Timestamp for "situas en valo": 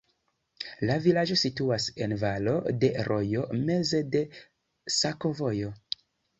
1.41-2.57